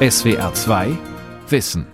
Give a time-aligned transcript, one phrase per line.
[0.00, 0.96] SWR 2
[1.48, 1.84] Wissen.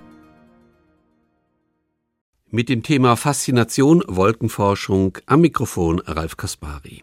[2.50, 7.02] Mit dem Thema Faszination Wolkenforschung am Mikrofon Ralf Kaspari.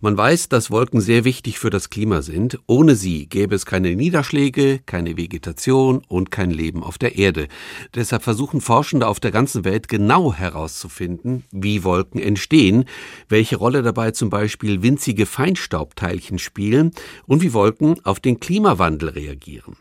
[0.00, 2.58] Man weiß, dass Wolken sehr wichtig für das Klima sind.
[2.66, 7.48] Ohne sie gäbe es keine Niederschläge, keine Vegetation und kein Leben auf der Erde.
[7.94, 12.84] Deshalb versuchen Forschende auf der ganzen Welt genau herauszufinden, wie Wolken entstehen,
[13.28, 16.92] welche Rolle dabei zum Beispiel winzige Feinstaubteilchen spielen
[17.26, 19.76] und wie Wolken auf den Klimawandel reagieren.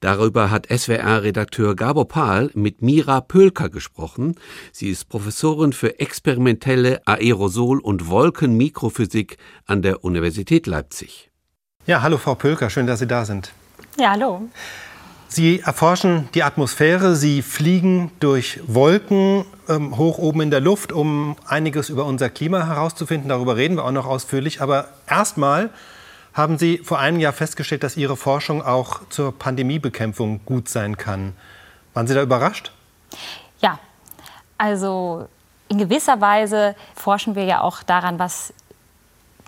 [0.00, 4.36] Darüber hat SWR-Redakteur Gabor Pahl mit Mira Pölker gesprochen.
[4.72, 9.29] Sie ist Professorin für experimentelle Aerosol- und Wolkenmikrophysik
[9.66, 11.30] an der Universität Leipzig.
[11.86, 13.52] Ja, hallo Frau Pölker, schön, dass Sie da sind.
[13.98, 14.42] Ja, hallo.
[15.28, 21.36] Sie erforschen die Atmosphäre, Sie fliegen durch Wolken ähm, hoch oben in der Luft, um
[21.46, 23.28] einiges über unser Klima herauszufinden.
[23.28, 24.60] Darüber reden wir auch noch ausführlich.
[24.60, 25.70] Aber erstmal
[26.32, 31.34] haben Sie vor einem Jahr festgestellt, dass Ihre Forschung auch zur Pandemiebekämpfung gut sein kann.
[31.94, 32.72] Waren Sie da überrascht?
[33.60, 33.78] Ja,
[34.58, 35.28] also
[35.68, 38.52] in gewisser Weise forschen wir ja auch daran, was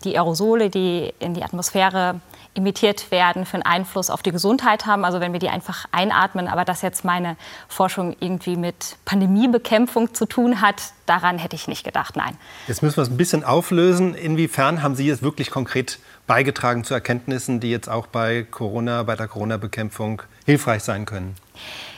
[0.04, 2.20] die Aerosole, die in die Atmosphäre
[2.54, 5.04] emittiert werden, für einen Einfluss auf die Gesundheit haben.
[5.04, 7.36] Also wenn wir die einfach einatmen, aber dass jetzt meine
[7.68, 12.36] Forschung irgendwie mit Pandemiebekämpfung zu tun hat, daran hätte ich nicht gedacht, nein.
[12.68, 14.14] Jetzt müssen wir es ein bisschen auflösen.
[14.14, 19.16] Inwiefern haben Sie es wirklich konkret beigetragen zu Erkenntnissen, die jetzt auch bei Corona, bei
[19.16, 21.36] der Corona-Bekämpfung hilfreich sein können?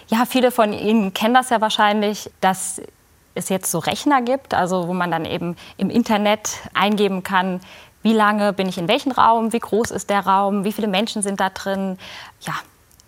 [0.07, 2.81] Ja, viele von Ihnen kennen das ja wahrscheinlich, dass
[3.35, 7.61] es jetzt so Rechner gibt, also wo man dann eben im Internet eingeben kann,
[8.05, 11.23] wie lange bin ich in welchem Raum, wie groß ist der Raum, wie viele Menschen
[11.23, 11.99] sind da drin.
[12.43, 12.53] Ja,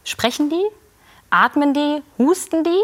[0.04, 0.64] sprechen die,
[1.28, 2.82] atmen die, husten die?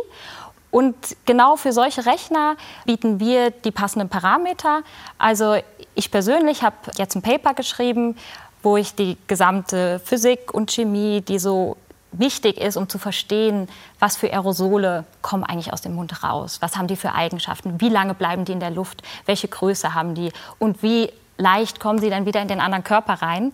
[0.70, 4.82] Und genau für solche Rechner bieten wir die passenden Parameter.
[5.16, 5.56] Also
[5.94, 8.16] ich persönlich habe jetzt ein Paper geschrieben,
[8.62, 11.78] wo ich die gesamte Physik und Chemie, die so
[12.12, 16.76] wichtig ist, um zu verstehen, was für Aerosole kommen eigentlich aus dem Mund raus, was
[16.76, 20.31] haben die für Eigenschaften, wie lange bleiben die in der Luft, welche Größe haben die?
[20.58, 21.10] Und wie
[21.42, 23.53] leicht kommen sie dann wieder in den anderen Körper rein,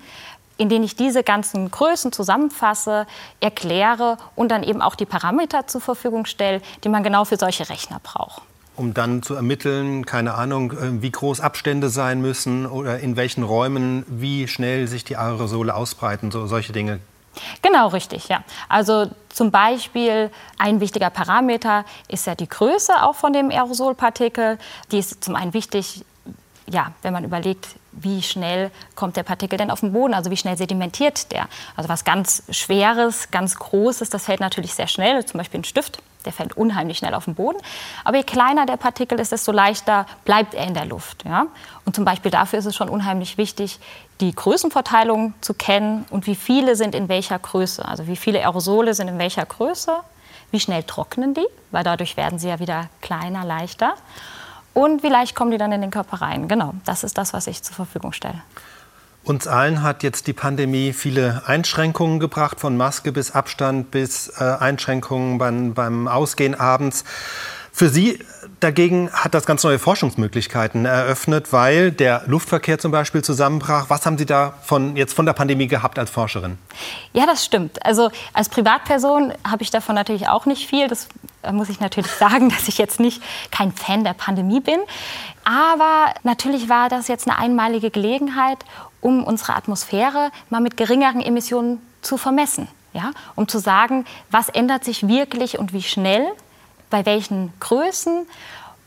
[0.57, 3.07] in denen ich diese ganzen Größen zusammenfasse,
[3.41, 7.69] erkläre und dann eben auch die Parameter zur Verfügung stelle, die man genau für solche
[7.69, 8.43] Rechner braucht
[8.79, 13.43] um dann zu ermitteln, keine Ahnung, äh, wie groß Abstände sein müssen oder in welchen
[13.43, 17.01] Räumen, wie schnell sich die Aerosole ausbreiten, so solche Dinge.
[17.63, 18.43] Genau, richtig, ja.
[18.69, 24.59] Also zum Beispiel ein wichtiger Parameter ist ja die Größe auch von dem Aerosolpartikel.
[24.91, 26.05] Die ist zum einen wichtig,
[26.71, 30.37] ja, wenn man überlegt, wie schnell kommt der Partikel denn auf den Boden, also wie
[30.37, 31.49] schnell sedimentiert der.
[31.77, 36.01] Also was ganz Schweres, ganz Großes, das fällt natürlich sehr schnell, zum Beispiel ein Stift,
[36.25, 37.59] der fällt unheimlich schnell auf den Boden.
[38.05, 41.25] Aber je kleiner der Partikel ist, desto leichter bleibt er in der Luft.
[41.25, 41.47] Ja?
[41.85, 43.79] Und zum Beispiel dafür ist es schon unheimlich wichtig,
[44.21, 47.85] die Größenverteilung zu kennen und wie viele sind in welcher Größe.
[47.85, 49.97] Also wie viele Aerosole sind in welcher Größe,
[50.51, 53.95] wie schnell trocknen die, weil dadurch werden sie ja wieder kleiner, leichter.
[54.75, 56.49] Und wie leicht kommen die dann in den Körper rein.
[56.49, 58.43] Genau, das ist das, was ich zur Verfügung stelle.
[59.25, 64.45] Uns allen hat jetzt die Pandemie viele Einschränkungen gebracht, von Maske bis Abstand bis äh,
[64.45, 67.05] Einschränkungen beim, beim Ausgehen abends.
[67.73, 68.21] Für Sie
[68.61, 73.87] dagegen hat das ganz neue Forschungsmöglichkeiten eröffnet, weil der Luftverkehr zum Beispiel zusammenbrach.
[73.89, 76.59] Was haben Sie da von, jetzt von der Pandemie gehabt als Forscherin?
[77.13, 77.85] Ja, das stimmt.
[77.85, 80.89] Also als Privatperson habe ich davon natürlich auch nicht viel.
[80.89, 81.09] Das
[81.53, 84.79] muss ich natürlich sagen, dass ich jetzt nicht kein Fan der Pandemie bin.
[85.45, 88.59] Aber natürlich war das jetzt eine einmalige Gelegenheit,
[89.01, 92.69] um unsere Atmosphäre mal mit geringeren Emissionen zu vermessen.
[92.93, 93.13] Ja?
[93.37, 96.27] Um zu sagen, was ändert sich wirklich und wie schnell
[96.91, 98.27] bei welchen Größen.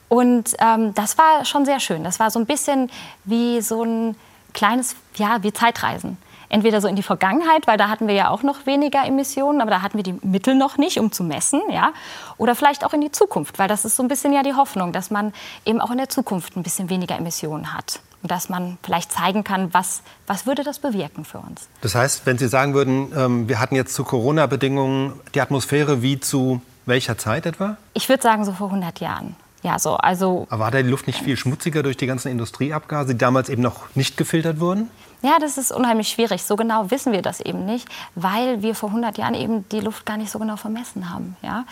[0.10, 2.04] Und ähm, das war schon sehr schön.
[2.04, 2.92] Das war so ein bisschen
[3.24, 4.16] wie so ein
[4.54, 6.18] kleines, ja, wie Zeitreisen.
[6.50, 9.72] Entweder so in die Vergangenheit, weil da hatten wir ja auch noch weniger Emissionen, aber
[9.72, 11.94] da hatten wir die Mittel noch nicht, um zu messen, ja.
[12.38, 14.92] Oder vielleicht auch in die Zukunft, weil das ist so ein bisschen ja die Hoffnung,
[14.92, 15.32] dass man
[15.64, 18.02] eben auch in der Zukunft ein bisschen weniger Emissionen hat.
[18.22, 21.70] Und dass man vielleicht zeigen kann, was, was würde das bewirken für uns.
[21.80, 26.20] Das heißt, wenn Sie sagen würden, ähm, wir hatten jetzt zu Corona-Bedingungen die Atmosphäre wie
[26.20, 26.62] zu
[26.92, 27.78] welcher Zeit etwa?
[27.94, 29.36] Ich würde sagen so vor 100 Jahren.
[29.64, 33.14] Ja, so, also Aber war da die Luft nicht viel schmutziger durch die ganzen Industrieabgase,
[33.14, 34.90] die damals eben noch nicht gefiltert wurden?
[35.22, 36.44] Ja, das ist unheimlich schwierig.
[36.44, 40.06] So genau wissen wir das eben nicht, weil wir vor 100 Jahren eben die Luft
[40.06, 41.38] gar nicht so genau vermessen haben.
[41.44, 41.66] Ja?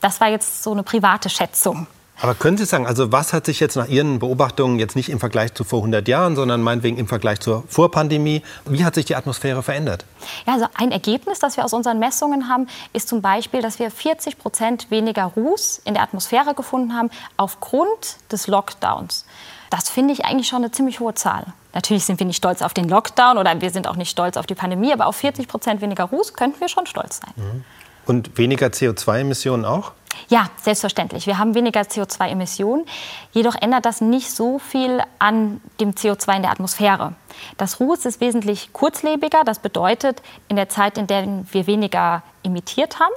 [0.00, 1.86] Das war jetzt so eine private Schätzung.
[2.22, 5.18] Aber können Sie sagen, also was hat sich jetzt nach Ihren Beobachtungen jetzt nicht im
[5.18, 9.16] Vergleich zu vor 100 Jahren, sondern meinetwegen im Vergleich zur Vorpandemie, wie hat sich die
[9.16, 10.04] Atmosphäre verändert?
[10.46, 13.90] Ja, also ein Ergebnis, das wir aus unseren Messungen haben, ist zum Beispiel, dass wir
[13.90, 19.24] 40 Prozent weniger Ruß in der Atmosphäre gefunden haben aufgrund des Lockdowns.
[19.70, 21.46] Das finde ich eigentlich schon eine ziemlich hohe Zahl.
[21.72, 24.46] Natürlich sind wir nicht stolz auf den Lockdown oder wir sind auch nicht stolz auf
[24.46, 27.32] die Pandemie, aber auf 40 Prozent weniger Ruß könnten wir schon stolz sein.
[27.36, 27.64] Mhm.
[28.06, 29.92] Und weniger CO2-Emissionen auch?
[30.28, 31.26] Ja, selbstverständlich.
[31.26, 32.84] Wir haben weniger CO2-Emissionen.
[33.32, 37.14] Jedoch ändert das nicht so viel an dem CO2 in der Atmosphäre.
[37.56, 39.42] Das Ruß ist wesentlich kurzlebiger.
[39.44, 43.14] Das bedeutet, in der Zeit, in der wir weniger emittiert haben,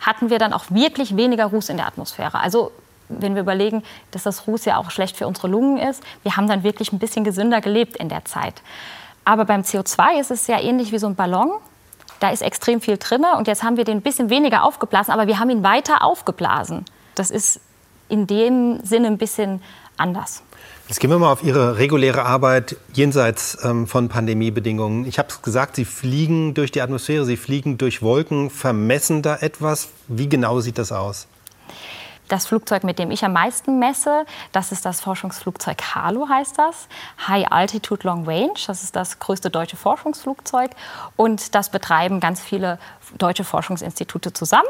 [0.00, 2.38] hatten wir dann auch wirklich weniger Ruß in der Atmosphäre.
[2.40, 2.72] Also
[3.08, 6.48] wenn wir überlegen, dass das Ruß ja auch schlecht für unsere Lungen ist, wir haben
[6.48, 8.62] dann wirklich ein bisschen gesünder gelebt in der Zeit.
[9.24, 11.52] Aber beim CO2 ist es ja ähnlich wie so ein Ballon.
[12.20, 15.26] Da ist extrem viel drin und jetzt haben wir den ein bisschen weniger aufgeblasen, aber
[15.26, 16.84] wir haben ihn weiter aufgeblasen.
[17.14, 17.60] Das ist
[18.08, 19.62] in dem Sinne ein bisschen
[19.96, 20.42] anders.
[20.88, 25.04] Jetzt gehen wir mal auf Ihre reguläre Arbeit jenseits ähm, von Pandemiebedingungen.
[25.04, 29.36] Ich habe es gesagt, Sie fliegen durch die Atmosphäre, Sie fliegen durch Wolken, vermessen da
[29.36, 29.88] etwas.
[30.06, 31.26] Wie genau sieht das aus?
[32.28, 36.88] Das Flugzeug, mit dem ich am meisten messe, das ist das Forschungsflugzeug HALO, heißt das.
[37.26, 38.54] High Altitude Long Range.
[38.66, 40.70] Das ist das größte deutsche Forschungsflugzeug.
[41.16, 42.78] Und das betreiben ganz viele
[43.18, 44.68] deutsche Forschungsinstitute zusammen.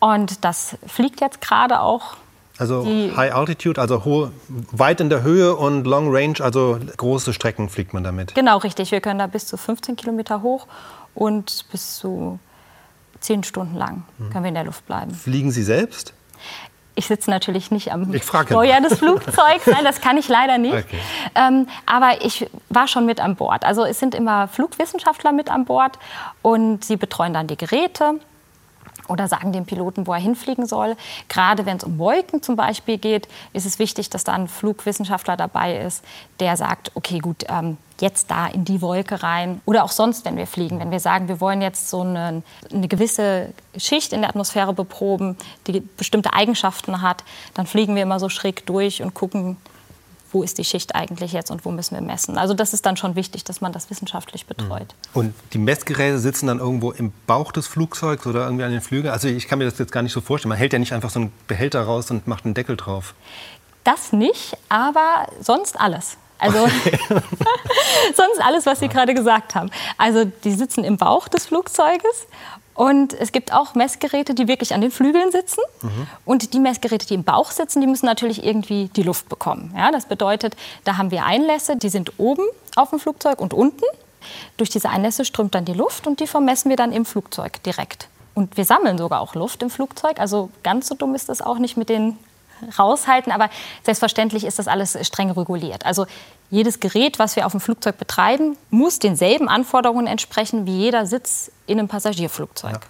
[0.00, 2.16] Und das fliegt jetzt gerade auch
[2.60, 7.70] also High Altitude, also hohe, weit in der Höhe und Long Range, also große Strecken
[7.70, 8.34] fliegt man damit.
[8.34, 8.92] Genau, richtig.
[8.92, 10.66] Wir können da bis zu 15 Kilometer hoch
[11.14, 12.38] und bis zu
[13.20, 14.30] 10 Stunden lang mhm.
[14.30, 15.14] können wir in der Luft bleiben.
[15.14, 16.12] Fliegen Sie selbst?
[17.00, 20.74] Ich sitze natürlich nicht am Steuer des Flugzeugs, nein, das kann ich leider nicht.
[20.74, 20.98] Okay.
[21.34, 23.64] Ähm, aber ich war schon mit an Bord.
[23.64, 25.98] Also es sind immer Flugwissenschaftler mit an Bord
[26.42, 28.20] und sie betreuen dann die Geräte
[29.10, 30.96] oder sagen dem Piloten, wo er hinfliegen soll.
[31.28, 35.36] Gerade wenn es um Wolken zum Beispiel geht, ist es wichtig, dass da ein Flugwissenschaftler
[35.36, 36.04] dabei ist,
[36.38, 39.60] der sagt, okay, gut, ähm, jetzt da in die Wolke rein.
[39.66, 40.80] Oder auch sonst, wenn wir fliegen.
[40.80, 42.42] Wenn wir sagen, wir wollen jetzt so eine,
[42.72, 45.36] eine gewisse Schicht in der Atmosphäre beproben,
[45.66, 47.24] die bestimmte Eigenschaften hat,
[47.54, 49.56] dann fliegen wir immer so schräg durch und gucken,
[50.32, 52.38] wo ist die Schicht eigentlich jetzt und wo müssen wir messen.
[52.38, 54.94] Also das ist dann schon wichtig, dass man das wissenschaftlich betreut.
[55.14, 55.20] Mhm.
[55.20, 59.12] Und die Messgeräte sitzen dann irgendwo im Bauch des Flugzeugs oder irgendwie an den Flügeln?
[59.12, 60.50] Also ich kann mir das jetzt gar nicht so vorstellen.
[60.50, 63.14] Man hält ja nicht einfach so einen Behälter raus und macht einen Deckel drauf.
[63.84, 66.16] Das nicht, aber sonst alles.
[66.38, 66.58] Also
[68.14, 69.70] sonst alles, was Sie gerade gesagt haben.
[69.98, 72.26] Also die sitzen im Bauch des Flugzeuges
[72.80, 75.60] und es gibt auch Messgeräte, die wirklich an den Flügeln sitzen.
[75.82, 76.06] Mhm.
[76.24, 79.74] Und die Messgeräte, die im Bauch sitzen, die müssen natürlich irgendwie die Luft bekommen.
[79.76, 82.44] Ja, das bedeutet, da haben wir Einlässe, die sind oben
[82.76, 83.84] auf dem Flugzeug und unten.
[84.56, 88.08] Durch diese Einlässe strömt dann die Luft und die vermessen wir dann im Flugzeug direkt.
[88.32, 90.18] Und wir sammeln sogar auch Luft im Flugzeug.
[90.18, 92.16] Also ganz so dumm ist das auch nicht mit den
[92.78, 93.32] raushalten.
[93.32, 93.50] Aber
[93.82, 95.86] selbstverständlich ist das alles streng reguliert.
[95.86, 96.06] Also
[96.50, 101.50] jedes Gerät, was wir auf dem Flugzeug betreiben, muss denselben Anforderungen entsprechen wie jeder Sitz
[101.66, 102.72] in einem Passagierflugzeug.
[102.72, 102.80] Ja.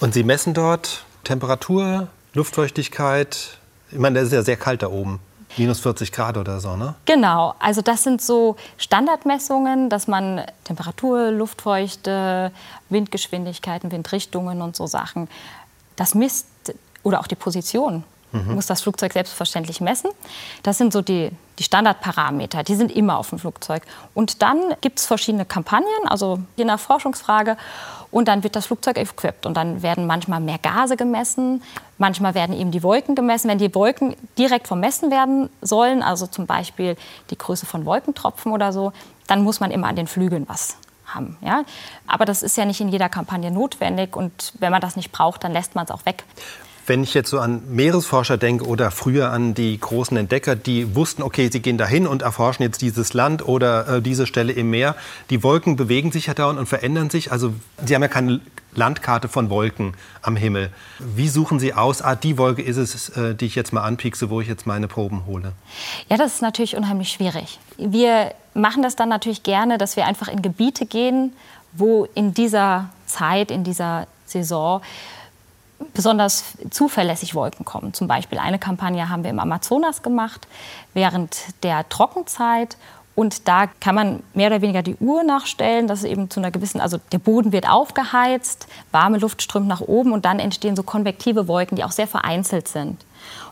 [0.00, 3.58] Und Sie messen dort Temperatur, Luftfeuchtigkeit?
[3.90, 5.20] Ich meine, das ist ja sehr kalt da oben.
[5.56, 6.96] Minus 40 Grad oder so, ne?
[7.04, 12.50] Genau, also das sind so Standardmessungen, dass man Temperatur, Luftfeuchte,
[12.88, 15.28] Windgeschwindigkeiten, Windrichtungen und so Sachen,
[15.94, 16.48] das misst
[17.04, 18.02] oder auch die Position
[18.34, 18.54] mhm.
[18.54, 20.10] muss das Flugzeug selbstverständlich messen.
[20.62, 23.82] Das sind so die, die Standardparameter, die sind immer auf dem Flugzeug.
[24.12, 27.56] Und dann gibt es verschiedene Kampagnen, also je nach Forschungsfrage.
[28.10, 29.46] Und dann wird das Flugzeug equipped.
[29.46, 31.62] Und dann werden manchmal mehr Gase gemessen,
[31.98, 33.48] manchmal werden eben die Wolken gemessen.
[33.48, 36.96] Wenn die Wolken direkt vermessen werden sollen, also zum Beispiel
[37.30, 38.92] die Größe von Wolkentropfen oder so,
[39.26, 40.76] dann muss man immer an den Flügeln was
[41.06, 41.36] haben.
[41.40, 41.64] Ja?
[42.06, 45.44] Aber das ist ja nicht in jeder Kampagne notwendig und wenn man das nicht braucht,
[45.44, 46.24] dann lässt man es auch weg.
[46.86, 51.22] Wenn ich jetzt so an Meeresforscher denke oder früher an die großen Entdecker, die wussten,
[51.22, 54.94] okay, sie gehen dahin und erforschen jetzt dieses Land oder äh, diese Stelle im Meer.
[55.30, 57.32] Die Wolken bewegen sich ja dauernd und verändern sich.
[57.32, 58.40] Also sie haben ja keine
[58.74, 60.70] Landkarte von Wolken am Himmel.
[60.98, 64.30] Wie suchen Sie aus, ah, die Wolke ist es, äh, die ich jetzt mal anpiekse,
[64.30, 65.52] wo ich jetzt meine Proben hole?
[66.08, 67.58] Ja, das ist natürlich unheimlich schwierig.
[67.78, 71.32] Wir machen das dann natürlich gerne, dass wir einfach in Gebiete gehen,
[71.72, 74.80] wo in dieser Zeit, in dieser Saison
[75.92, 77.94] besonders zuverlässig Wolken kommen.
[77.94, 80.46] Zum Beispiel eine Kampagne haben wir im Amazonas gemacht
[80.94, 82.76] während der Trockenzeit.
[83.14, 86.80] Und da kann man mehr oder weniger die Uhr nachstellen, dass eben zu einer gewissen,
[86.80, 91.46] also der Boden wird aufgeheizt, warme Luft strömt nach oben und dann entstehen so konvektive
[91.46, 93.04] Wolken, die auch sehr vereinzelt sind.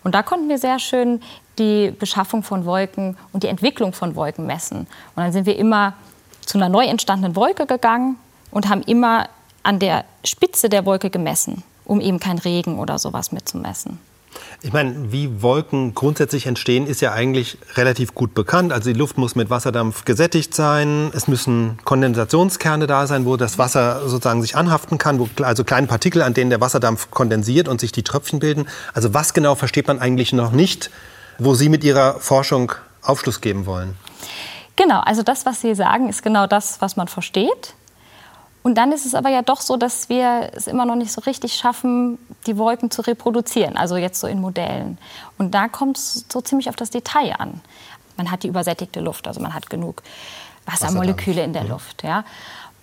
[0.03, 1.21] Und da konnten wir sehr schön
[1.59, 4.79] die Beschaffung von Wolken und die Entwicklung von Wolken messen.
[4.79, 5.95] Und dann sind wir immer
[6.45, 8.17] zu einer neu entstandenen Wolke gegangen
[8.51, 9.29] und haben immer
[9.63, 11.63] an der Spitze der Wolke gemessen
[11.93, 13.99] um eben kein Regen oder sowas mitzumessen.
[14.63, 18.73] Ich meine, wie Wolken grundsätzlich entstehen, ist ja eigentlich relativ gut bekannt.
[18.73, 21.11] Also die Luft muss mit Wasserdampf gesättigt sein.
[21.15, 25.87] Es müssen Kondensationskerne da sein, wo das Wasser sozusagen sich anhaften kann, wo, also kleine
[25.87, 28.67] Partikel, an denen der Wasserdampf kondensiert und sich die Tröpfchen bilden.
[28.95, 30.91] Also was genau versteht man eigentlich noch nicht,
[31.39, 32.73] wo Sie mit Ihrer Forschung
[33.03, 33.97] Aufschluss geben wollen?
[34.77, 37.75] Genau, also das, was Sie sagen, ist genau das, was man versteht.
[38.63, 41.21] Und dann ist es aber ja doch so, dass wir es immer noch nicht so
[41.23, 44.99] richtig schaffen, die Wolken zu reproduzieren, also jetzt so in Modellen.
[45.37, 47.61] Und da kommt es so ziemlich auf das Detail an.
[48.17, 50.03] Man hat die übersättigte Luft, also man hat genug
[50.67, 51.65] Wassermoleküle in der.
[51.65, 52.05] Luft.
[52.05, 52.25] Ja?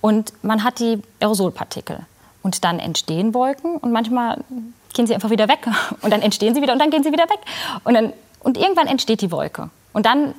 [0.02, 2.00] Und man hat die Aerosolpartikel.
[2.42, 4.44] Und dann entstehen Wolken und manchmal
[4.94, 5.68] gehen sie einfach wieder weg.
[6.02, 7.40] Und dann entstehen sie wieder und dann gehen sie wieder weg.
[7.84, 9.70] Und, dann, und irgendwann entsteht die Wolke.
[9.94, 10.34] Und dann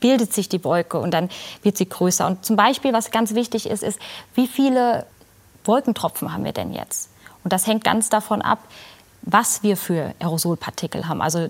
[0.00, 1.28] bildet sich die Wolke und dann
[1.62, 2.26] wird sie größer.
[2.26, 3.98] Und zum Beispiel, was ganz wichtig ist, ist,
[4.34, 5.06] wie viele
[5.64, 7.10] Wolkentropfen haben wir denn jetzt?
[7.44, 8.60] Und das hängt ganz davon ab,
[9.22, 11.48] was wir für Aerosolpartikel haben, also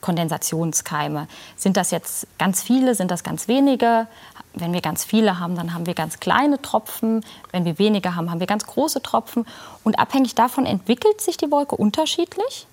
[0.00, 1.28] Kondensationskeime.
[1.56, 4.06] Sind das jetzt ganz viele, sind das ganz wenige?
[4.54, 7.24] Wenn wir ganz viele haben, dann haben wir ganz kleine Tropfen.
[7.52, 9.46] Wenn wir weniger haben, haben wir ganz große Tropfen.
[9.84, 12.66] Und abhängig davon entwickelt sich die Wolke unterschiedlich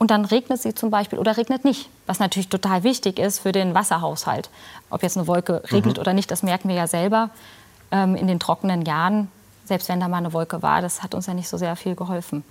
[0.00, 3.52] und dann regnet sie zum Beispiel oder regnet nicht, was natürlich total wichtig ist für
[3.52, 4.48] den Wasserhaushalt.
[4.88, 6.00] Ob jetzt eine Wolke regnet mhm.
[6.00, 7.28] oder nicht, das merken wir ja selber
[7.90, 9.28] ähm, in den trockenen Jahren.
[9.66, 11.96] Selbst wenn da mal eine Wolke war, das hat uns ja nicht so sehr viel
[11.96, 12.44] geholfen.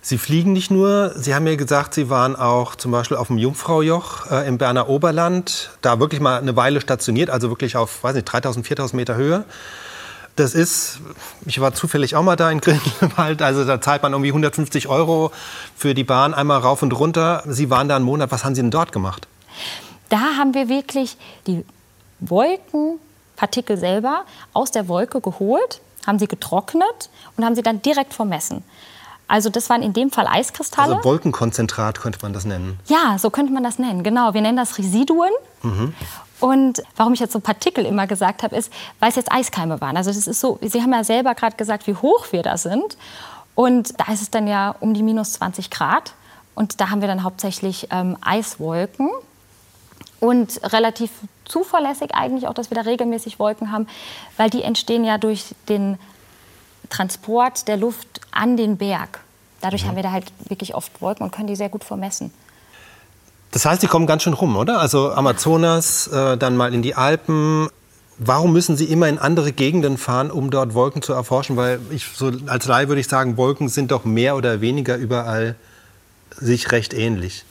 [0.00, 3.38] Sie fliegen nicht nur, Sie haben ja gesagt, Sie waren auch zum Beispiel auf dem
[3.38, 8.14] Jungfraujoch äh, im Berner Oberland, da wirklich mal eine Weile stationiert, also wirklich auf, weiß
[8.14, 9.44] nicht, 3000, 4000 Meter Höhe.
[10.36, 11.00] Das ist,
[11.46, 15.32] ich war zufällig auch mal da in Grindelwald, also da zahlt man irgendwie 150 Euro
[15.74, 17.42] für die Bahn einmal rauf und runter.
[17.46, 19.26] Sie waren da einen Monat, was haben Sie denn dort gemacht?
[20.10, 21.16] Da haben wir wirklich
[21.46, 21.64] die
[22.20, 28.62] Wolkenpartikel selber aus der Wolke geholt, haben sie getrocknet und haben sie dann direkt vermessen.
[29.28, 30.96] Also das waren in dem Fall Eiskristalle.
[30.96, 32.78] Also Wolkenkonzentrat könnte man das nennen.
[32.86, 34.34] Ja, so könnte man das nennen, genau.
[34.34, 35.32] Wir nennen das Residuen.
[35.62, 35.94] Mhm.
[36.40, 39.96] Und warum ich jetzt so Partikel immer gesagt habe, ist, weil es jetzt Eiskeime waren.
[39.96, 42.96] Also das ist so, Sie haben ja selber gerade gesagt, wie hoch wir da sind.
[43.54, 46.12] Und da ist es dann ja um die minus 20 Grad.
[46.54, 49.10] Und da haben wir dann hauptsächlich ähm, Eiswolken.
[50.20, 51.10] Und relativ
[51.44, 53.86] zuverlässig eigentlich auch, dass wir da regelmäßig Wolken haben,
[54.36, 55.98] weil die entstehen ja durch den
[56.88, 59.20] Transport der Luft an den Berg.
[59.60, 59.88] Dadurch mhm.
[59.88, 62.32] haben wir da halt wirklich oft Wolken und können die sehr gut vermessen.
[63.50, 64.80] Das heißt, die kommen ganz schön rum, oder?
[64.80, 67.68] Also Amazonas, äh, dann mal in die Alpen.
[68.18, 71.56] Warum müssen Sie immer in andere Gegenden fahren, um dort Wolken zu erforschen?
[71.56, 75.56] Weil ich so als Laie würde ich sagen, Wolken sind doch mehr oder weniger überall
[76.38, 77.44] sich recht ähnlich.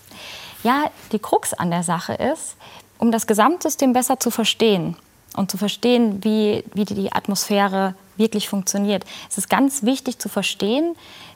[0.64, 2.56] Ja, die Krux an der Sache ist,
[2.98, 4.96] um das Gesamtsystem besser zu verstehen
[5.36, 10.96] und zu verstehen, wie, wie die Atmosphäre wirklich funktioniert, ist es ganz wichtig zu verstehen,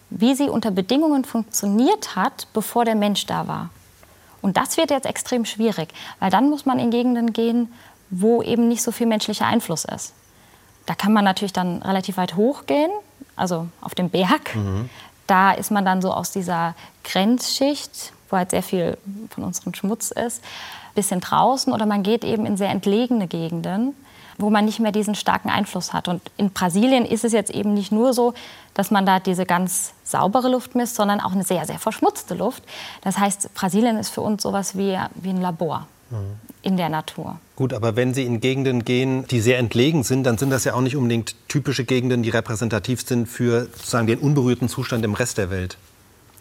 [0.10, 3.70] wie sie unter Bedingungen funktioniert hat, bevor der Mensch da war.
[4.42, 7.72] Und das wird jetzt extrem schwierig, weil dann muss man in Gegenden gehen,
[8.10, 10.14] wo eben nicht so viel menschlicher Einfluss ist.
[10.86, 12.92] Da kann man natürlich dann relativ weit hochgehen,
[13.36, 14.56] also auf dem Berg.
[14.56, 14.90] Mhm.
[15.28, 18.98] Da ist man dann so aus dieser Grenzschicht, wo halt sehr viel
[19.30, 20.42] von unserem Schmutz ist,
[20.96, 23.96] bisschen draußen oder man geht eben in sehr entlegene Gegenden
[24.40, 26.08] wo man nicht mehr diesen starken Einfluss hat.
[26.08, 28.34] Und in Brasilien ist es jetzt eben nicht nur so,
[28.74, 32.64] dass man da diese ganz saubere Luft misst, sondern auch eine sehr, sehr verschmutzte Luft.
[33.02, 36.38] Das heißt, Brasilien ist für uns sowas wie, wie ein Labor mhm.
[36.62, 37.40] in der Natur.
[37.58, 40.74] Gut, aber wenn Sie in Gegenden gehen, die sehr entlegen sind, dann sind das ja
[40.74, 45.38] auch nicht unbedingt typische Gegenden, die repräsentativ sind für sozusagen den unberührten Zustand im Rest
[45.38, 45.78] der Welt.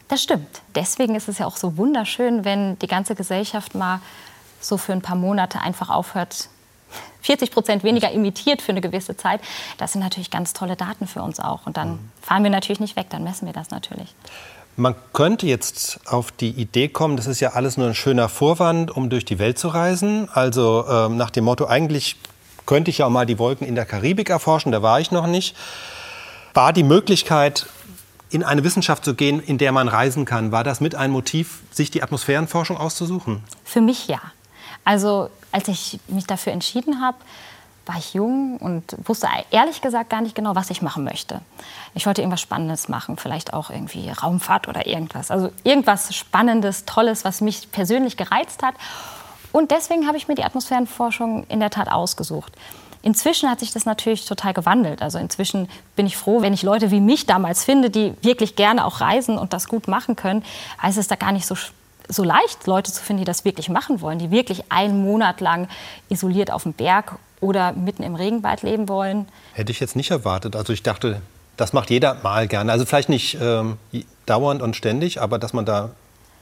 [0.06, 0.62] Das stimmt.
[0.74, 4.00] Deswegen ist es ja auch so wunderschön, wenn die ganze Gesellschaft mal
[4.60, 6.48] so für ein paar Monate einfach aufhört,
[7.22, 9.40] 40 Prozent weniger emittiert für eine gewisse Zeit.
[9.76, 11.66] Das sind natürlich ganz tolle Daten für uns auch.
[11.66, 14.14] Und dann fahren wir natürlich nicht weg, dann messen wir das natürlich.
[14.76, 18.92] Man könnte jetzt auf die Idee kommen, das ist ja alles nur ein schöner Vorwand,
[18.92, 20.28] um durch die Welt zu reisen.
[20.32, 22.16] Also ähm, nach dem Motto, eigentlich
[22.64, 25.26] könnte ich ja auch mal die Wolken in der Karibik erforschen, da war ich noch
[25.26, 25.56] nicht.
[26.54, 27.66] War die Möglichkeit,
[28.30, 31.60] in eine Wissenschaft zu gehen, in der man reisen kann, war das mit ein Motiv,
[31.70, 33.42] sich die Atmosphärenforschung auszusuchen?
[33.64, 34.20] Für mich ja.
[34.84, 37.16] Also als ich mich dafür entschieden habe,
[37.88, 41.40] war ich jung und wusste ehrlich gesagt gar nicht genau, was ich machen möchte.
[41.94, 45.30] Ich wollte irgendwas Spannendes machen, vielleicht auch irgendwie Raumfahrt oder irgendwas.
[45.30, 48.74] Also irgendwas Spannendes, Tolles, was mich persönlich gereizt hat.
[49.52, 52.52] Und deswegen habe ich mir die Atmosphärenforschung in der Tat ausgesucht.
[53.00, 55.00] Inzwischen hat sich das natürlich total gewandelt.
[55.00, 58.84] Also inzwischen bin ich froh, wenn ich Leute wie mich damals finde, die wirklich gerne
[58.84, 60.44] auch reisen und das gut machen können,
[60.82, 61.54] heißt es da gar nicht so
[62.08, 65.68] so leicht, Leute zu finden, die das wirklich machen wollen, die wirklich einen Monat lang
[66.08, 69.28] isoliert auf dem Berg oder mitten im Regenwald leben wollen.
[69.52, 70.56] Hätte ich jetzt nicht erwartet.
[70.56, 71.20] Also ich dachte,
[71.56, 72.72] das macht jeder mal gerne.
[72.72, 73.78] Also vielleicht nicht ähm,
[74.26, 75.90] dauernd und ständig, aber dass man da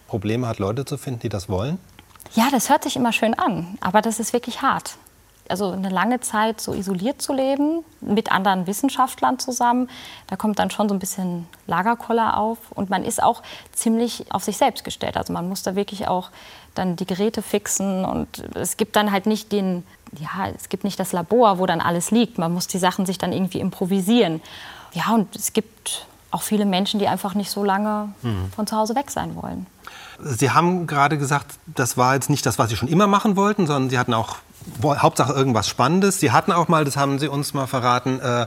[0.06, 1.78] Probleme hat, Leute zu finden, die das wollen.
[2.35, 4.96] Ja, das hört sich immer schön an, aber das ist wirklich hart.
[5.50, 9.88] Also eine lange Zeit so isoliert zu leben, mit anderen Wissenschaftlern zusammen.
[10.26, 14.44] Da kommt dann schon so ein bisschen Lagerkoller auf und man ist auch ziemlich auf
[14.44, 15.16] sich selbst gestellt.
[15.16, 16.30] Also man muss da wirklich auch
[16.74, 19.82] dann die Geräte fixen und es gibt dann halt nicht den,
[20.18, 22.38] ja, es gibt nicht das Labor, wo dann alles liegt.
[22.38, 24.42] Man muss die Sachen sich dann irgendwie improvisieren.
[24.92, 28.50] Ja, und es gibt auch viele Menschen, die einfach nicht so lange mhm.
[28.54, 29.66] von zu Hause weg sein wollen.
[30.20, 33.66] Sie haben gerade gesagt, das war jetzt nicht das, was Sie schon immer machen wollten,
[33.66, 34.36] sondern Sie hatten auch
[34.82, 36.20] Hauptsache irgendwas Spannendes.
[36.20, 38.46] Sie hatten auch mal, das haben Sie uns mal verraten, äh,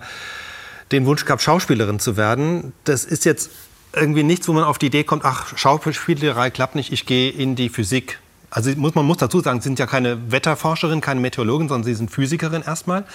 [0.92, 2.74] den Wunsch gehabt, Schauspielerin zu werden.
[2.84, 3.52] Das ist jetzt
[3.94, 7.56] irgendwie nichts, wo man auf die Idee kommt, ach, Schauspielerei klappt nicht, ich gehe in
[7.56, 8.20] die Physik.
[8.52, 11.94] Also muss, man muss dazu sagen, Sie sind ja keine Wetterforscherin, keine Meteorologin, sondern Sie
[11.94, 13.06] sind Physikerin erstmal.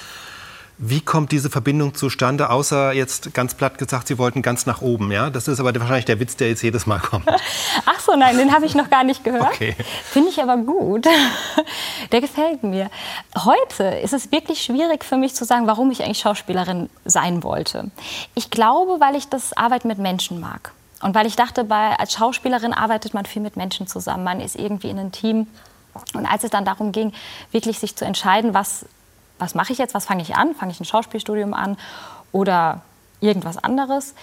[0.77, 5.13] Wie kommt diese Verbindung zustande, außer jetzt ganz platt gesagt, Sie wollten ganz nach oben?
[5.13, 5.31] Ja?
[5.31, 7.29] Das ist aber wahrscheinlich der Witz, der jetzt jedes Mal kommt.
[7.87, 9.53] Ach so, nein, den habe ich noch gar nicht gehört.
[9.55, 9.77] Okay.
[10.05, 11.07] Finde ich aber gut.
[12.13, 12.91] Der gefällt mir.
[13.37, 17.91] Heute ist es wirklich schwierig für mich zu sagen, warum ich eigentlich Schauspielerin sein wollte.
[18.35, 20.73] Ich glaube, weil ich das Arbeit mit Menschen mag.
[21.01, 24.25] Und weil ich dachte, bei, als Schauspielerin arbeitet man viel mit Menschen zusammen.
[24.25, 25.47] Man ist irgendwie in einem Team.
[26.15, 27.13] Und als es dann darum ging,
[27.53, 28.87] wirklich sich zu entscheiden, was
[29.45, 30.55] was mache ich jetzt, was fange ich an?
[30.55, 31.77] Fange ich ein Schauspielstudium an
[32.33, 32.81] oder
[33.21, 34.15] irgendwas anderes?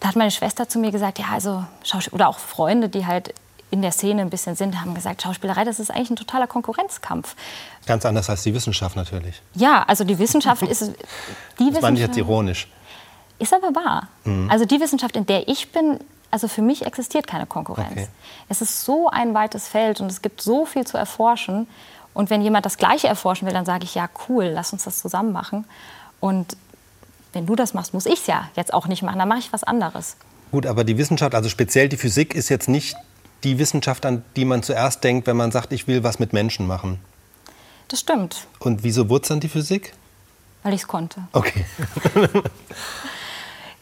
[0.00, 1.64] Da hat meine Schwester zu mir gesagt, ja, also
[2.12, 3.34] oder auch Freunde, die halt
[3.70, 7.34] in der Szene ein bisschen sind, haben gesagt, Schauspielerei, das ist eigentlich ein totaler Konkurrenzkampf.
[7.86, 9.40] Ganz anders als die Wissenschaft natürlich.
[9.54, 10.82] Ja, also die Wissenschaft ist
[11.58, 12.68] die das meine ich jetzt ironisch.
[13.38, 14.08] Ist aber wahr.
[14.24, 14.50] Mhm.
[14.50, 15.98] Also die Wissenschaft, in der ich bin,
[16.30, 17.92] also für mich existiert keine Konkurrenz.
[17.92, 18.08] Okay.
[18.50, 21.66] Es ist so ein weites Feld und es gibt so viel zu erforschen.
[22.14, 24.98] Und wenn jemand das Gleiche erforschen will, dann sage ich, ja, cool, lass uns das
[24.98, 25.64] zusammen machen.
[26.20, 26.56] Und
[27.32, 29.52] wenn du das machst, muss ich es ja jetzt auch nicht machen, dann mache ich
[29.52, 30.16] was anderes.
[30.50, 32.96] Gut, aber die Wissenschaft, also speziell die Physik, ist jetzt nicht
[33.42, 36.66] die Wissenschaft, an die man zuerst denkt, wenn man sagt, ich will was mit Menschen
[36.66, 37.00] machen.
[37.88, 38.46] Das stimmt.
[38.58, 39.94] Und wieso wurde es dann die Physik?
[40.62, 41.22] Weil ich es konnte.
[41.32, 41.64] Okay.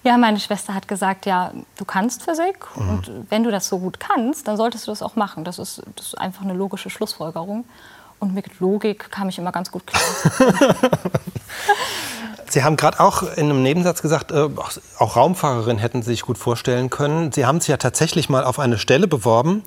[0.05, 2.89] ja, meine Schwester hat gesagt, ja, du kannst Physik mhm.
[2.89, 5.45] und wenn du das so gut kannst, dann solltest du das auch machen.
[5.45, 7.65] Das ist, das ist einfach eine logische Schlussfolgerung.
[8.21, 10.03] Und mit Logik kam ich immer ganz gut klar.
[12.51, 14.49] Sie haben gerade auch in einem Nebensatz gesagt, äh,
[14.99, 17.33] auch Raumfahrerinnen hätten Sie sich gut vorstellen können.
[17.33, 19.63] Sie haben sich ja tatsächlich mal auf eine Stelle beworben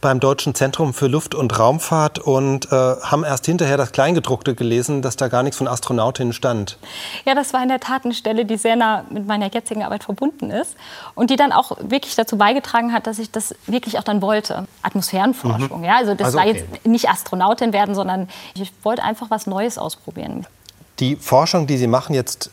[0.00, 5.02] beim Deutschen Zentrum für Luft- und Raumfahrt und äh, haben erst hinterher das Kleingedruckte gelesen,
[5.02, 6.78] dass da gar nichts von Astronautinnen stand.
[7.24, 10.04] Ja, das war in der Tat eine Stelle, die sehr nah mit meiner jetzigen Arbeit
[10.04, 10.76] verbunden ist
[11.14, 14.66] und die dann auch wirklich dazu beigetragen hat, dass ich das wirklich auch dann wollte.
[14.82, 15.84] Atmosphärenforschung, mhm.
[15.84, 16.48] ja, also das also okay.
[16.48, 20.46] war jetzt nicht Astronautin werden, sondern ich wollte einfach was Neues ausprobieren.
[20.98, 22.50] Die Forschung, die Sie machen jetzt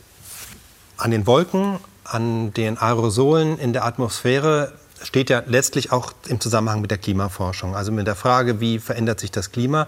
[0.97, 6.81] an den Wolken, an den Aerosolen in der Atmosphäre, steht ja letztlich auch im Zusammenhang
[6.81, 7.75] mit der Klimaforschung.
[7.75, 9.87] Also mit der Frage, wie verändert sich das Klima?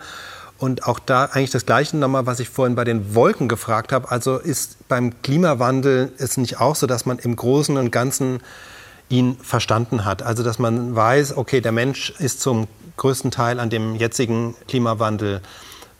[0.57, 4.11] Und auch da eigentlich das Gleiche nochmal, was ich vorhin bei den Wolken gefragt habe.
[4.11, 8.41] Also ist beim Klimawandel es nicht auch so, dass man im Großen und Ganzen
[9.07, 10.21] ihn verstanden hat?
[10.21, 12.67] Also dass man weiß, okay, der Mensch ist zum
[12.97, 15.41] größten Teil an dem jetzigen Klimawandel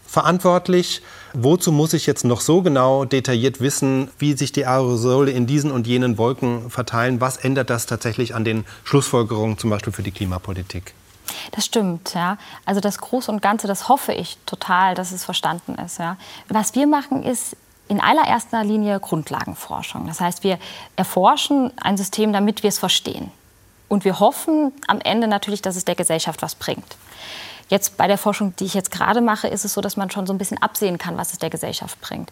[0.10, 1.02] verantwortlich.
[1.34, 5.72] Wozu muss ich jetzt noch so genau detailliert wissen, wie sich die Aerosole in diesen
[5.72, 7.22] und jenen Wolken verteilen?
[7.22, 10.93] Was ändert das tatsächlich an den Schlussfolgerungen zum Beispiel für die Klimapolitik?
[11.52, 12.38] Das stimmt, ja.
[12.65, 16.00] Also das Große und Ganze, das hoffe ich total, dass es verstanden ist.
[16.00, 16.17] Ja.
[16.48, 17.56] Was wir machen, ist
[17.88, 20.08] in allererster Linie Grundlagenforschung.
[20.08, 20.58] Das heißt, wir
[20.95, 23.32] erforschen ein System, damit wir es verstehen.
[23.88, 26.98] Und wir hoffen am Ende natürlich, dass es der Gesellschaft was bringt.
[27.69, 30.27] Jetzt bei der Forschung, die ich jetzt gerade mache, ist es so, dass man schon
[30.27, 32.32] so ein bisschen absehen kann, was es der Gesellschaft bringt.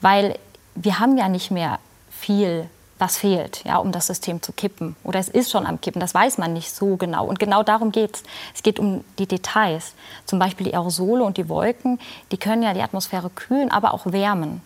[0.00, 0.38] Weil
[0.74, 1.78] wir haben ja nicht mehr
[2.10, 2.68] viel
[2.98, 4.94] was fehlt, ja, um das System zu kippen.
[5.02, 7.26] Oder es ist schon am Kippen, das weiß man nicht so genau.
[7.26, 8.22] Und genau darum geht es.
[8.54, 9.94] Es geht um die Details.
[10.26, 11.98] Zum Beispiel die Aerosole und die Wolken,
[12.30, 14.62] die können ja die Atmosphäre kühlen, aber auch wärmen.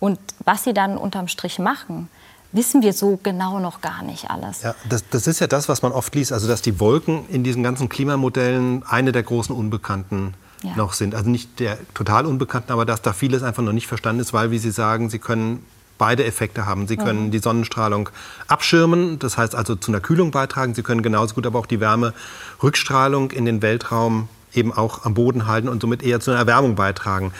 [0.00, 2.08] Und was sie dann unterm Strich machen,
[2.52, 4.62] wissen wir so genau noch gar nicht alles.
[4.62, 7.44] Ja, das, das, ist ja das, was man oft liest, also dass die Wolken in
[7.44, 10.74] diesen ganzen Klimamodellen eine der großen Unbekannten ja.
[10.76, 11.14] noch sind.
[11.14, 14.50] Also nicht der total Unbekannten, aber dass da vieles einfach noch nicht verstanden ist, weil,
[14.50, 15.64] wie Sie sagen, sie können
[15.98, 16.88] beide Effekte haben.
[16.88, 17.30] Sie können mhm.
[17.30, 18.08] die Sonnenstrahlung
[18.48, 20.74] abschirmen, das heißt also zu einer Kühlung beitragen.
[20.74, 25.46] Sie können genauso gut aber auch die Wärmerückstrahlung in den Weltraum eben auch am Boden
[25.46, 27.32] halten und somit eher zu einer Erwärmung beitragen.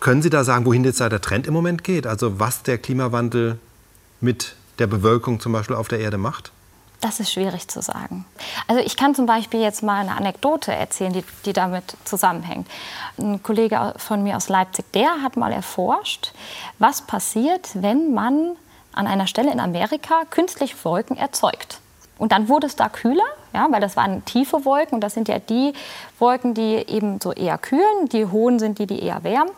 [0.00, 2.06] Können Sie da sagen, wohin jetzt da der Trend im Moment geht?
[2.06, 3.58] Also was der Klimawandel
[4.22, 6.52] mit der Bewölkung zum Beispiel auf der Erde macht?
[7.02, 8.24] Das ist schwierig zu sagen.
[8.68, 12.68] Also ich kann zum Beispiel jetzt mal eine Anekdote erzählen, die, die damit zusammenhängt.
[13.18, 16.32] Ein Kollege von mir aus Leipzig, der hat mal erforscht,
[16.78, 18.52] was passiert, wenn man
[18.92, 21.80] an einer Stelle in Amerika künstlich Wolken erzeugt.
[22.18, 25.26] Und dann wurde es da kühler, ja, weil das waren tiefe Wolken und das sind
[25.26, 25.72] ja die
[26.20, 29.52] Wolken, die eben so eher kühlen, die hohen sind die, die eher wärmen.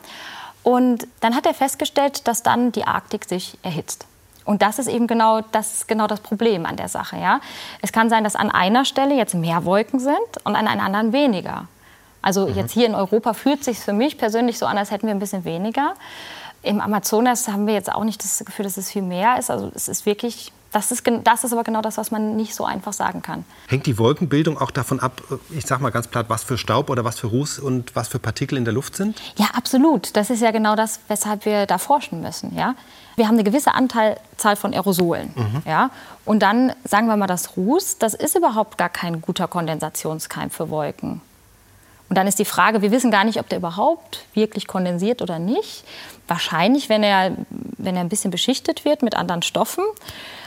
[0.62, 4.06] Und dann hat er festgestellt, dass dann die Arktik sich erhitzt.
[4.44, 7.16] Und das ist eben genau das, genau das Problem an der Sache.
[7.16, 7.40] Ja?
[7.80, 11.12] Es kann sein, dass an einer Stelle jetzt mehr Wolken sind und an einer anderen
[11.12, 11.66] weniger.
[12.20, 12.54] Also mhm.
[12.54, 15.14] jetzt hier in Europa fühlt es sich für mich persönlich so an, als hätten wir
[15.14, 15.94] ein bisschen weniger.
[16.62, 19.50] Im Amazonas haben wir jetzt auch nicht das Gefühl, dass es viel mehr ist.
[19.50, 22.64] Also es ist wirklich das ist, das ist aber genau das, was man nicht so
[22.64, 23.44] einfach sagen kann.
[23.68, 26.90] Hängt die Wolkenbildung auch davon ab, äh, ich sage mal ganz platt, was für Staub
[26.90, 29.20] oder was für Ruß und was für Partikel in der Luft sind?
[29.36, 30.16] Ja, absolut.
[30.16, 32.56] Das ist ja genau das, weshalb wir da forschen müssen.
[32.56, 32.74] Ja?
[33.14, 35.32] Wir haben eine gewisse Anteilzahl von Aerosolen.
[35.36, 35.62] Mhm.
[35.64, 35.90] Ja?
[36.24, 40.70] Und dann sagen wir mal, das Ruß, das ist überhaupt gar kein guter Kondensationskeim für
[40.70, 41.20] Wolken.
[42.08, 45.38] Und dann ist die Frage, wir wissen gar nicht, ob der überhaupt wirklich kondensiert oder
[45.38, 45.84] nicht.
[46.26, 47.32] Wahrscheinlich, wenn er,
[47.78, 49.84] wenn er ein bisschen beschichtet wird mit anderen Stoffen.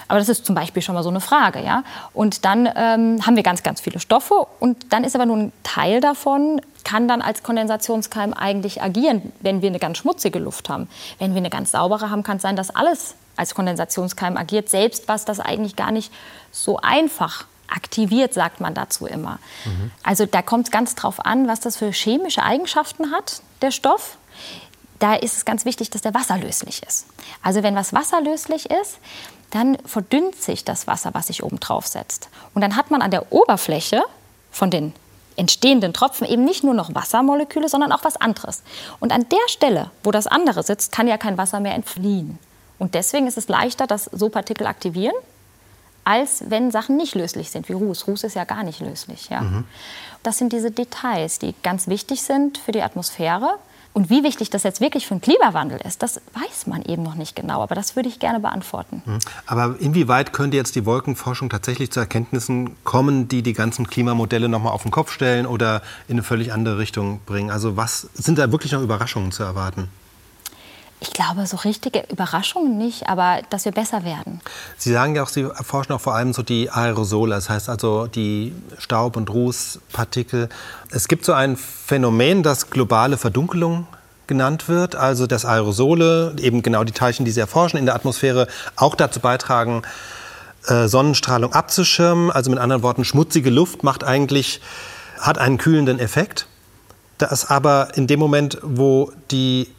[0.08, 1.64] Aber das ist zum Beispiel schon mal so eine Frage.
[1.64, 1.84] Ja?
[2.14, 5.54] Und dann ähm, haben wir ganz, ganz viele Stoffe und dann ist aber nur ein
[5.64, 10.88] Teil davon, kann dann als Kondensationskeim eigentlich agieren, wenn wir eine ganz schmutzige Luft haben.
[11.20, 15.08] Wenn wir eine ganz saubere haben, kann es sein, dass alles als Kondensationskeim agiert, selbst
[15.08, 16.12] was das eigentlich gar nicht
[16.52, 19.40] so einfach aktiviert, sagt man dazu immer.
[19.66, 19.92] Mhm.
[20.04, 24.18] Also da kommt es ganz drauf an, was das für chemische Eigenschaften hat, der Stoff.
[25.00, 27.06] Da ist es ganz wichtig, dass der wasserlöslich ist.
[27.44, 28.98] Also wenn was wasserlöslich ist,
[29.52, 32.30] dann verdünnt sich das Wasser, was sich oben drauf setzt.
[32.54, 34.04] Und dann hat man an der Oberfläche
[34.52, 34.94] von den
[35.38, 38.64] entstehenden Tropfen eben nicht nur noch Wassermoleküle, sondern auch was anderes.
[39.00, 42.40] Und an der Stelle, wo das andere sitzt, kann ja kein Wasser mehr entfliehen.
[42.80, 45.16] Und deswegen ist es leichter, dass so Partikel aktivieren,
[46.04, 48.08] als wenn Sachen nicht löslich sind, wie Ruß.
[48.08, 49.30] Ruß ist ja gar nicht löslich.
[49.30, 49.42] Ja.
[49.42, 49.66] Mhm.
[50.24, 53.56] Das sind diese Details, die ganz wichtig sind für die Atmosphäre
[53.94, 57.16] und wie wichtig das jetzt wirklich für den Klimawandel ist, das weiß man eben noch
[57.16, 57.62] nicht genau.
[57.62, 59.02] Aber das würde ich gerne beantworten.
[59.06, 59.20] Mhm.
[59.46, 64.62] Aber inwieweit könnte jetzt die Wolkenforschung tatsächlich zu Erkenntnissen kommen, die die ganzen Klimamodelle noch
[64.62, 67.52] mal auf den Kopf stellen oder in eine völlig andere Richtung bringen?
[67.52, 69.90] Also was sind da wirklich noch Überraschungen zu erwarten?
[71.00, 74.42] Ich glaube, so richtige Überraschungen nicht, aber dass wir besser werden.
[74.78, 78.08] Sie sagen ja auch, Sie erforschen auch vor allem so die Aerosole, das heißt also
[78.08, 80.50] die Staub- und Rußpartikel.
[80.90, 83.86] Es gibt so ein Phänomen, das globale Verdunkelung
[84.26, 88.48] genannt wird, also dass Aerosole, eben genau die Teilchen, die Sie erforschen in der Atmosphäre,
[88.76, 89.84] auch dazu beitragen,
[90.68, 92.32] äh, Sonnenstrahlung abzuschirmen.
[92.32, 94.62] Also mit anderen Worten, schmutzige Luft macht eigentlich,
[95.20, 96.48] hat einen kühlenden Effekt.
[97.18, 99.70] Das aber in dem Moment, wo die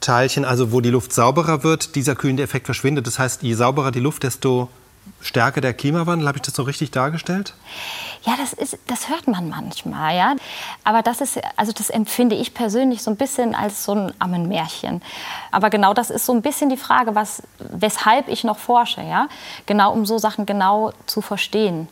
[0.00, 3.06] Teilchen, also wo die Luft sauberer wird, dieser kühlende Effekt verschwindet.
[3.06, 4.68] Das heißt, je sauberer die Luft, desto
[5.20, 6.28] stärker der Klimawandel.
[6.28, 7.54] Habe ich das so richtig dargestellt?
[8.24, 10.36] Ja, das, ist, das hört man manchmal, ja.
[10.84, 15.02] Aber das ist, also das empfinde ich persönlich so ein bisschen als so ein Ammenmärchen.
[15.52, 19.28] Aber genau das ist so ein bisschen die Frage, was, weshalb ich noch forsche, ja.
[19.66, 21.88] Genau um so Sachen genau zu verstehen.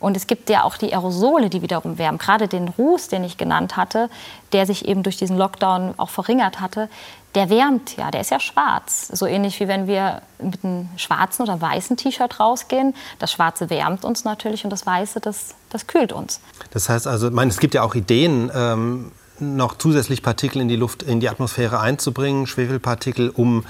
[0.00, 2.18] Und es gibt ja auch die Aerosole, die wiederum wärmen.
[2.18, 4.10] Gerade den Ruß, den ich genannt hatte,
[4.52, 6.88] der sich eben durch diesen Lockdown auch verringert hatte,
[7.34, 9.08] der wärmt ja, der ist ja schwarz.
[9.12, 12.94] So ähnlich wie wenn wir mit einem schwarzen oder weißen T-Shirt rausgehen.
[13.18, 16.40] Das Schwarze wärmt uns natürlich und das Weiße, das, das kühlt uns.
[16.70, 20.68] Das heißt also, ich meine, es gibt ja auch Ideen, ähm, noch zusätzlich Partikel in
[20.68, 23.64] die Luft, in die Atmosphäre einzubringen, Schwefelpartikel, um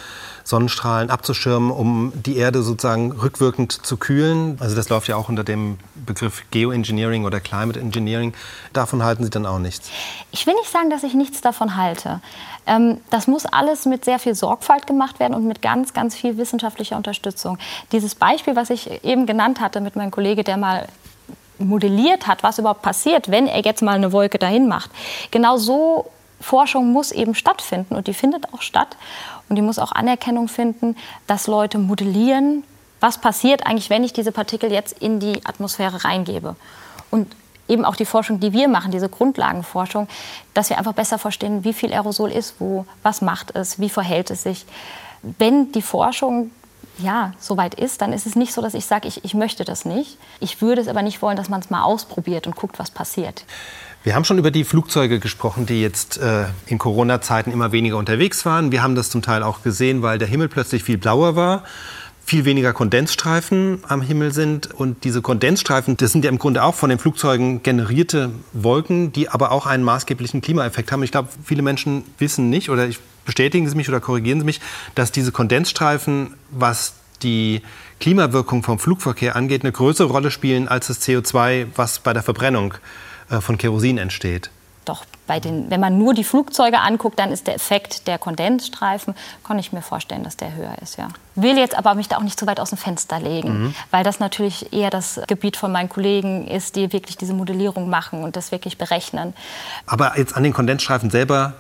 [0.45, 4.59] Sonnenstrahlen abzuschirmen, um die Erde sozusagen rückwirkend zu kühlen.
[4.61, 8.35] Also das läuft ja auch unter dem Begriff Geoengineering oder Climate Engineering.
[8.75, 9.91] Davon halten Sie dann auch nichts?
[10.33, 12.21] Ich will nicht sagen, dass ich nichts davon halte.
[12.67, 16.37] Ähm, das muss alles mit sehr viel Sorgfalt gemacht werden und mit ganz, ganz viel
[16.37, 17.59] wissenschaftlicher Unterstützung.
[17.93, 20.89] Dieses Beispiel, was ich eben genannt hatte mit meinem Kollege, der mal
[21.59, 24.91] modelliert hat, was überhaupt passiert, wenn er jetzt mal eine Wolke dahin macht.
[25.31, 28.97] Genau so Forschung muss eben stattfinden und die findet auch statt.
[29.49, 32.65] Und die muss auch Anerkennung finden, dass Leute modellieren,
[33.01, 36.57] was passiert eigentlich, wenn ich diese Partikel jetzt in die Atmosphäre reingebe.
[37.11, 37.35] Und
[37.69, 40.09] eben auch die Forschung, die wir machen, diese Grundlagenforschung,
[40.53, 44.31] dass wir einfach besser verstehen, wie viel Aerosol ist wo, was macht es, wie verhält
[44.31, 44.67] es sich.
[45.23, 46.51] Wenn die Forschung
[46.99, 49.85] ja, soweit ist, dann ist es nicht so, dass ich sage, ich, ich möchte das
[49.85, 50.19] nicht.
[50.41, 53.45] Ich würde es aber nicht wollen, dass man es mal ausprobiert und guckt, was passiert.
[54.03, 58.45] Wir haben schon über die Flugzeuge gesprochen, die jetzt äh, in Corona-Zeiten immer weniger unterwegs
[58.45, 58.71] waren.
[58.71, 61.65] Wir haben das zum Teil auch gesehen, weil der Himmel plötzlich viel blauer war
[62.25, 64.73] viel weniger Kondensstreifen am Himmel sind.
[64.73, 69.29] Und diese Kondensstreifen, das sind ja im Grunde auch von den Flugzeugen generierte Wolken, die
[69.29, 71.03] aber auch einen maßgeblichen Klimaeffekt haben.
[71.03, 74.61] Ich glaube, viele Menschen wissen nicht, oder ich bestätigen Sie mich oder korrigieren Sie mich,
[74.95, 77.63] dass diese Kondensstreifen, was die
[78.01, 82.75] Klimawirkung vom Flugverkehr angeht, eine größere Rolle spielen als das CO2, was bei der Verbrennung
[83.31, 84.51] äh, von Kerosin entsteht.
[84.85, 89.15] Doch, bei den, wenn man nur die Flugzeuge anguckt, dann ist der Effekt der Kondensstreifen,
[89.43, 91.09] kann ich mir vorstellen, dass der höher ist, ja.
[91.37, 93.75] Will jetzt aber mich da auch nicht zu weit aus dem Fenster legen, mhm.
[93.91, 98.23] weil das natürlich eher das Gebiet von meinen Kollegen ist, die wirklich diese Modellierung machen
[98.23, 99.33] und das wirklich berechnen.
[99.87, 101.55] Aber jetzt an den Kondensstreifen selber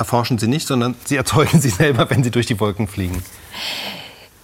[0.00, 3.22] erforschen Sie nicht, sondern Sie erzeugen sie selber, wenn Sie durch die Wolken fliegen.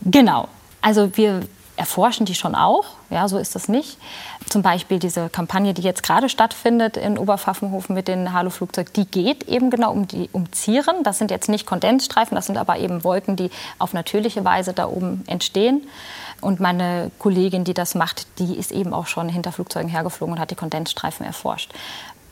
[0.03, 0.49] Genau.
[0.83, 1.40] Also wir
[1.77, 2.85] erforschen die schon auch.
[3.11, 3.99] Ja, so ist das nicht.
[4.49, 9.45] Zum Beispiel diese Kampagne, die jetzt gerade stattfindet in Oberpfaffenhofen mit den Halo-Flugzeugen, die geht
[9.49, 11.03] eben genau um die um Zieren.
[11.03, 14.87] Das sind jetzt nicht Kondensstreifen, das sind aber eben Wolken, die auf natürliche Weise da
[14.87, 15.87] oben entstehen.
[16.40, 20.40] Und meine Kollegin, die das macht, die ist eben auch schon hinter Flugzeugen hergeflogen und
[20.40, 21.73] hat die Kondensstreifen erforscht.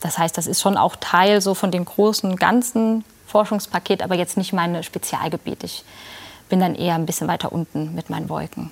[0.01, 4.37] Das heißt, das ist schon auch Teil so von dem großen ganzen Forschungspaket, aber jetzt
[4.37, 5.65] nicht mein Spezialgebiet.
[5.65, 5.85] Ich
[6.49, 8.71] bin dann eher ein bisschen weiter unten mit meinen Wolken.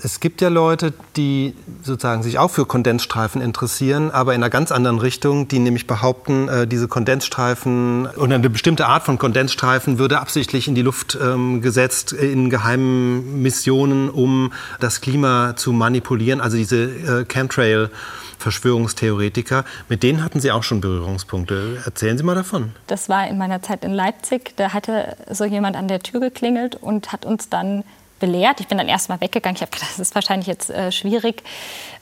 [0.00, 4.70] Es gibt ja Leute, die sozusagen sich auch für Kondensstreifen interessieren, aber in einer ganz
[4.70, 10.20] anderen Richtung, die nämlich behaupten, äh, diese Kondensstreifen oder eine bestimmte Art von Kondensstreifen würde
[10.20, 16.40] absichtlich in die Luft ähm, gesetzt in geheimen Missionen, um das Klima zu manipulieren.
[16.40, 17.90] Also diese äh, Chemtrail.
[18.38, 19.64] Verschwörungstheoretiker.
[19.88, 21.82] Mit denen hatten Sie auch schon Berührungspunkte.
[21.84, 22.72] Erzählen Sie mal davon.
[22.86, 24.56] Das war in meiner Zeit in Leipzig.
[24.56, 27.84] Da hatte so jemand an der Tür geklingelt und hat uns dann
[28.24, 28.60] belehrt.
[28.60, 29.56] Ich bin dann erst mal weggegangen.
[29.56, 31.42] Ich habe gedacht, das ist wahrscheinlich jetzt äh, schwierig,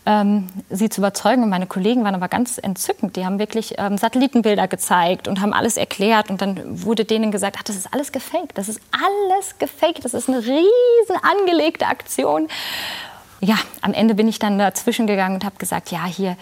[0.07, 1.43] ähm, sie zu überzeugen.
[1.43, 3.17] Und meine Kollegen waren aber ganz entzückend.
[3.17, 6.31] Die haben wirklich ähm, Satellitenbilder gezeigt und haben alles erklärt.
[6.31, 8.57] Und dann wurde denen gesagt, ach, das ist alles gefaked.
[8.57, 10.05] Das ist alles gefaked.
[10.05, 12.49] Das ist eine riesen angelegte Aktion.
[13.43, 16.37] Ja, am Ende bin ich dann dazwischen gegangen und habe gesagt, ja, hier,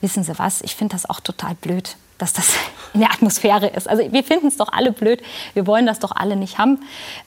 [0.00, 2.54] wissen Sie was, ich finde das auch total blöd dass das
[2.94, 3.88] in der Atmosphäre ist.
[3.88, 5.22] Also wir finden es doch alle blöd,
[5.54, 6.80] wir wollen das doch alle nicht haben,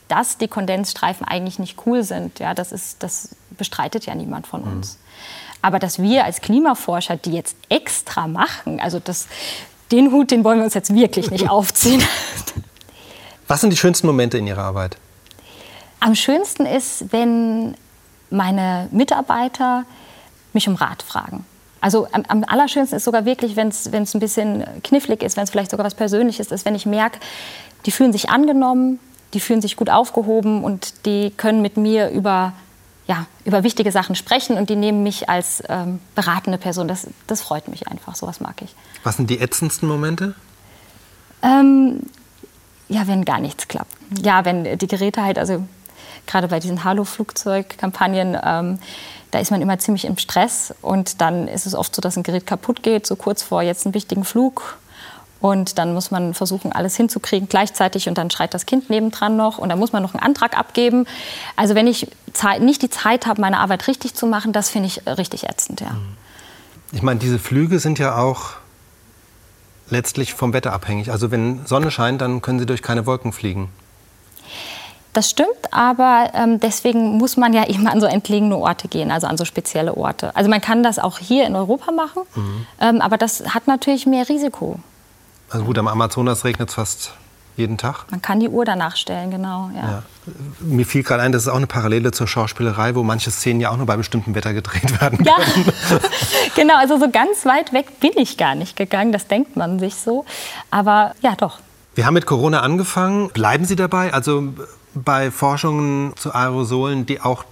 [0.08, 2.40] dass die Kondensstreifen eigentlich nicht cool sind.
[2.40, 4.78] Ja, das, ist, das bestreitet ja niemand von mhm.
[4.78, 4.94] uns.
[4.94, 5.00] Mhm.
[5.62, 9.28] Aber dass wir als Klimaforscher die jetzt extra machen, also das,
[9.92, 12.02] den Hut, den wollen wir uns jetzt wirklich nicht aufziehen.
[13.48, 14.98] Was sind die schönsten Momente in Ihrer Arbeit?
[16.00, 17.76] Am schönsten ist, wenn
[18.30, 19.86] meine Mitarbeiter
[20.54, 21.46] mich um Rat fragen.
[21.82, 25.50] Also am, am, allerschönsten ist sogar wirklich, wenn es ein bisschen knifflig ist, wenn es
[25.50, 27.20] vielleicht sogar was Persönliches ist, wenn ich merke,
[27.86, 29.00] die fühlen sich angenommen,
[29.34, 32.54] die fühlen sich gut aufgehoben und die können mit mir über,
[33.08, 36.88] ja, über wichtige Sachen sprechen und die nehmen mich als ähm, beratende Person.
[36.88, 38.76] Das, das freut mich einfach, sowas mag ich.
[39.04, 40.36] Was sind die ätzendsten Momente?
[41.42, 42.02] Ähm,
[42.90, 43.96] ja, wenn gar nichts klappt.
[44.22, 45.64] Ja, wenn die Geräte halt, also
[46.30, 48.80] gerade bei diesen Halo-Flugzeug-Kampagnen, ähm,
[49.32, 52.24] da ist man immer ziemlich im Stress und dann ist es oft so, dass ein
[52.24, 54.78] Gerät kaputt geht, so kurz vor jetzt einen wichtigen Flug.
[55.42, 59.58] Und dann muss man versuchen, alles hinzukriegen gleichzeitig und dann schreit das Kind nebendran noch
[59.58, 61.06] und dann muss man noch einen Antrag abgeben.
[61.56, 62.08] Also wenn ich
[62.60, 65.96] nicht die Zeit habe, meine Arbeit richtig zu machen, das finde ich richtig ätzend, ja.
[66.92, 68.54] Ich meine, diese Flüge sind ja auch
[69.90, 71.12] letztlich vom Wetter abhängig.
[71.12, 73.70] Also wenn Sonne scheint, dann können Sie durch keine Wolken fliegen.
[75.14, 79.28] Das stimmt, aber ähm, deswegen muss man ja eben an so entlegene Orte gehen, also
[79.28, 80.36] an so spezielle Orte.
[80.36, 82.66] Also man kann das auch hier in Europa machen, mhm.
[82.80, 84.80] ähm, aber das hat natürlich mehr Risiko.
[85.50, 87.14] Also gut, am Amazonas regnet es fast
[87.60, 88.06] jeden Tag.
[88.10, 89.70] Man kann die Uhr danach stellen, genau.
[89.76, 89.82] Ja.
[89.82, 90.04] Ja.
[90.60, 93.70] Mir fiel gerade ein, das ist auch eine Parallele zur Schauspielerei, wo manche Szenen ja
[93.70, 95.36] auch nur bei bestimmtem Wetter gedreht werden ja.
[96.56, 99.96] genau, also so ganz weit weg bin ich gar nicht gegangen, das denkt man sich
[99.96, 100.26] so.
[100.72, 101.60] Aber ja, doch.
[101.96, 103.30] Wir haben mit Corona angefangen.
[103.30, 104.14] Bleiben Sie dabei?
[104.14, 104.54] Also
[105.04, 107.44] bei Forschungen zu Aerosolen, die auch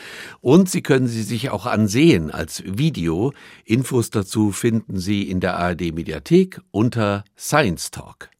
[0.40, 3.32] und Sie können sie sich auch ansehen als Video.
[3.64, 8.30] Infos dazu finden Sie in der ARD Mediathek unter Science Talk.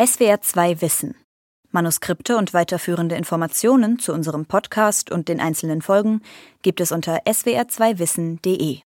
[0.00, 1.14] SWR2 Wissen.
[1.74, 6.22] Manuskripte und weiterführende Informationen zu unserem Podcast und den einzelnen Folgen
[6.62, 8.78] gibt es unter swr2wissen.de.